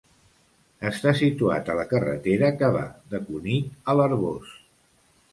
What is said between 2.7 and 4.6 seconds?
va de Cunit a l'Arboç.